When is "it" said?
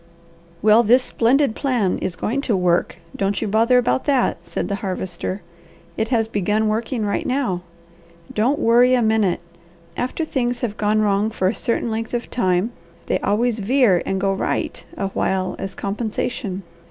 5.95-6.09